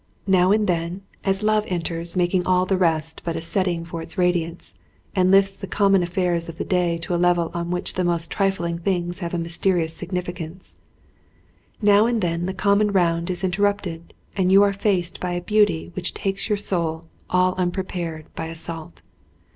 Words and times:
Now 0.25 0.51
and 0.51 0.65
then, 0.65 1.03
as 1.23 1.43
love 1.43 1.63
enters 1.67 2.17
88 2.17 2.17
THE 2.17 2.17
K 2.17 2.17
O 2.17 2.17
AD 2.17 2.17
making 2.43 2.47
all 2.47 2.65
the 2.65 2.77
rest 2.79 3.21
but 3.23 3.35
a 3.35 3.41
setting 3.43 3.85
for 3.85 4.01
its 4.01 4.17
radiance 4.17 4.73
and 5.15 5.29
lifts 5.29 5.55
the 5.55 5.67
common 5.67 6.01
affairs 6.01 6.49
of 6.49 6.57
the 6.57 6.63
day 6.65 6.97
to 6.97 7.13
a 7.13 7.21
level 7.21 7.51
on 7.53 7.69
which 7.69 7.93
the 7.93 8.03
most 8.03 8.31
trifling 8.31 8.79
things 8.79 9.19
have 9.19 9.35
a 9.35 9.37
mysterious 9.37 9.95
significance, 9.95 10.75
now 11.83 12.07
and 12.07 12.23
then 12.23 12.47
the 12.47 12.53
common 12.55 12.91
round 12.91 13.29
is 13.29 13.43
interrupted 13.43 14.15
and 14.35 14.51
you 14.51 14.63
are 14.63 14.73
faced 14.73 15.19
by 15.19 15.33
a 15.33 15.39
beauty 15.41 15.91
which 15.95 16.15
takes 16.15 16.49
your 16.49 16.57
soul, 16.57 17.03
all 17.29 17.53
unprepared, 17.59 18.25
by 18.33 18.47
assault. 18.47 19.03